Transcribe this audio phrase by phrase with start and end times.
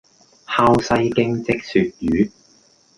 [0.47, 2.31] 烤西京漬鱈魚